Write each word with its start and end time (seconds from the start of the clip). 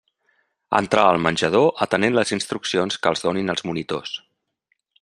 Entrar 0.77 1.03
al 1.09 1.19
menjador 1.25 1.67
atenent 1.87 2.17
les 2.19 2.33
instruccions 2.37 2.97
que 3.05 3.13
els 3.13 3.23
donin 3.27 3.55
els 3.55 3.65
monitors. 3.71 4.15